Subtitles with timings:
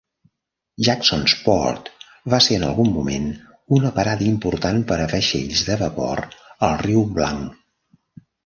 [0.85, 1.91] Jacksonport
[2.33, 3.29] va ser en algun moment
[3.79, 6.25] una parada important per a vaixells de vapor
[6.71, 8.27] al riu Blanc.